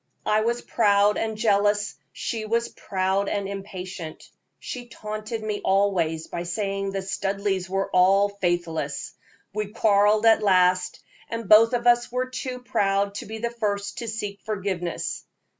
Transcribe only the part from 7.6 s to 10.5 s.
were all faithless. We quarreled at